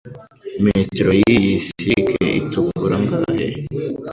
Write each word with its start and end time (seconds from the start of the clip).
Metero 0.65 1.11
yiyi 1.21 1.53
silike 1.67 2.23
itukura 2.39 2.95
ingahe? 2.99 3.47